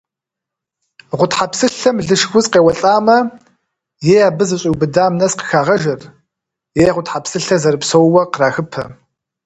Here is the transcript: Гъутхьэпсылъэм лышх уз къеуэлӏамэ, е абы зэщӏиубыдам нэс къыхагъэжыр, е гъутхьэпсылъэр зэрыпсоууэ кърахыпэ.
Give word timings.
Гъутхьэпсылъэм 1.17 1.97
лышх 2.07 2.31
уз 2.37 2.45
къеуэлӏамэ, 2.51 3.17
е 4.15 4.17
абы 4.29 4.43
зэщӏиубыдам 4.49 5.13
нэс 5.19 5.33
къыхагъэжыр, 5.39 6.01
е 6.83 6.85
гъутхьэпсылъэр 6.95 7.61
зэрыпсоууэ 7.63 8.23
кърахыпэ. 8.33 8.83